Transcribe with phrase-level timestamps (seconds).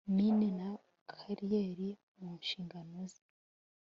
[0.15, 0.69] mine na
[1.19, 1.89] kariyeri
[2.19, 3.23] mu nshingano ze